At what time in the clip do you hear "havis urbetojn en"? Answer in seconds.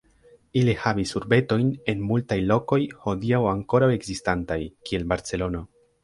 0.83-1.99